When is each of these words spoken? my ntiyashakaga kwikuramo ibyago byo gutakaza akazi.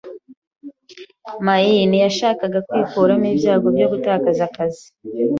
my 1.45 1.65
ntiyashakaga 1.89 2.59
kwikuramo 2.67 3.25
ibyago 3.33 3.67
byo 3.75 3.87
gutakaza 3.91 4.41
akazi. 4.49 4.85